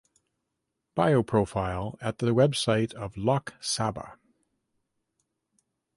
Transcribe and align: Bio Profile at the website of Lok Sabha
Bio 0.95 1.21
Profile 1.21 1.95
at 2.01 2.17
the 2.17 2.33
website 2.33 2.91
of 2.95 3.15
Lok 3.17 3.53
Sabha 3.61 4.17